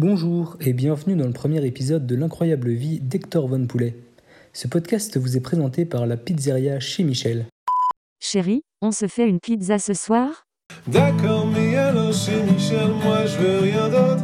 [0.00, 3.96] Bonjour et bienvenue dans le premier épisode de l'incroyable vie d'Hector Von Poulet.
[4.52, 7.46] Ce podcast vous est présenté par la pizzeria chez Michel.
[8.20, 10.44] Chérie, on se fait une pizza ce soir?
[10.86, 14.22] D'accord, mais alors chez Michel, moi je veux rien d'autre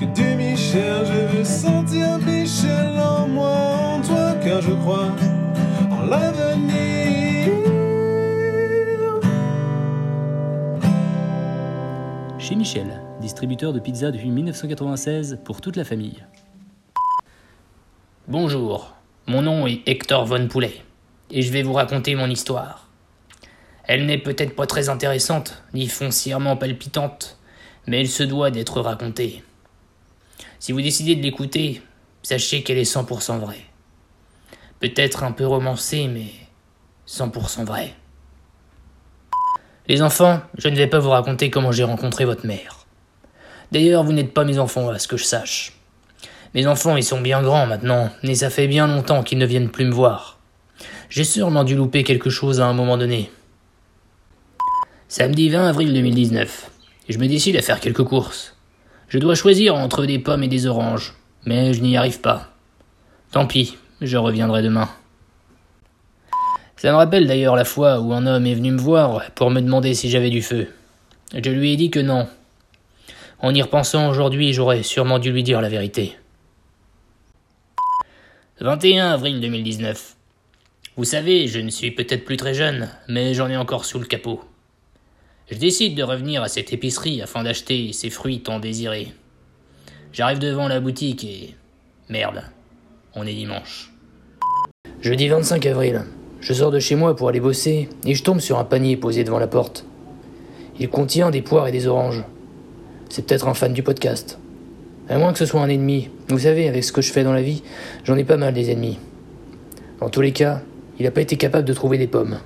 [0.00, 1.04] que du Michel.
[1.04, 5.14] Je veux sentir Michel en moi, en toi, car je crois
[5.90, 7.01] en l'avenir.
[12.56, 16.24] Michel, distributeur de pizza depuis 1996 pour toute la famille.
[18.28, 18.94] Bonjour,
[19.26, 20.82] mon nom est Hector Von Poulet,
[21.30, 22.88] et je vais vous raconter mon histoire.
[23.84, 27.38] Elle n'est peut-être pas très intéressante, ni foncièrement palpitante,
[27.86, 29.42] mais elle se doit d'être racontée.
[30.58, 31.82] Si vous décidez de l'écouter,
[32.22, 33.64] sachez qu'elle est 100% vraie.
[34.78, 36.26] Peut-être un peu romancée, mais
[37.08, 37.94] 100% vraie.
[39.88, 42.86] Les enfants, je ne vais pas vous raconter comment j'ai rencontré votre mère.
[43.72, 45.72] D'ailleurs, vous n'êtes pas mes enfants, à ce que je sache.
[46.54, 49.70] Mes enfants, ils sont bien grands maintenant, et ça fait bien longtemps qu'ils ne viennent
[49.70, 50.38] plus me voir.
[51.10, 53.30] J'ai sûrement dû louper quelque chose à un moment donné.
[55.08, 56.70] Samedi 20 avril 2019.
[57.08, 58.56] Je me décide à faire quelques courses.
[59.08, 62.50] Je dois choisir entre des pommes et des oranges, mais je n'y arrive pas.
[63.32, 64.88] Tant pis, je reviendrai demain.
[66.82, 69.60] Ça me rappelle d'ailleurs la fois où un homme est venu me voir pour me
[69.60, 70.66] demander si j'avais du feu.
[71.32, 72.26] Je lui ai dit que non.
[73.38, 76.16] En y repensant aujourd'hui, j'aurais sûrement dû lui dire la vérité.
[78.58, 80.16] 21 avril 2019.
[80.96, 84.06] Vous savez, je ne suis peut-être plus très jeune, mais j'en ai encore sous le
[84.06, 84.42] capot.
[85.52, 89.12] Je décide de revenir à cette épicerie afin d'acheter ces fruits tant désirés.
[90.12, 91.54] J'arrive devant la boutique et...
[92.08, 92.42] Merde,
[93.14, 93.92] on est dimanche.
[95.00, 96.02] Jeudi 25 avril.
[96.42, 99.22] Je sors de chez moi pour aller bosser et je tombe sur un panier posé
[99.22, 99.84] devant la porte.
[100.80, 102.24] Il contient des poires et des oranges.
[103.08, 104.40] C'est peut-être un fan du podcast.
[105.08, 106.10] À moins que ce soit un ennemi.
[106.30, 107.62] Vous savez, avec ce que je fais dans la vie,
[108.02, 108.98] j'en ai pas mal des ennemis.
[110.00, 110.62] Dans tous les cas,
[110.98, 112.38] il n'a pas été capable de trouver des pommes.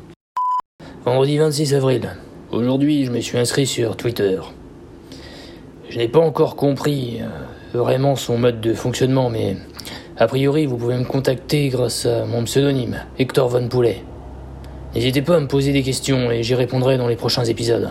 [1.07, 2.11] Vendredi 26 avril.
[2.53, 4.39] Aujourd'hui, je me suis inscrit sur Twitter.
[5.89, 9.57] Je n'ai pas encore compris euh, vraiment son mode de fonctionnement, mais
[10.19, 14.03] a priori, vous pouvez me contacter grâce à mon pseudonyme, Hector Von Poulet.
[14.95, 17.91] N'hésitez pas à me poser des questions et j'y répondrai dans les prochains épisodes.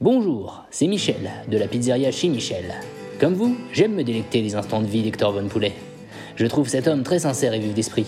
[0.00, 2.74] Bonjour, c'est Michel, de la pizzeria chez Michel.
[3.20, 5.72] Comme vous, j'aime me délecter des instants de vie d'Hector Von Poulet.
[6.34, 8.06] Je trouve cet homme très sincère et vif d'esprit.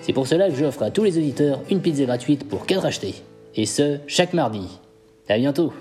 [0.00, 3.16] C'est pour cela que j'offre à tous les auditeurs une pizza gratuite pour 4 achetés.
[3.54, 4.80] Et ce, chaque mardi.
[5.28, 5.72] À bientôt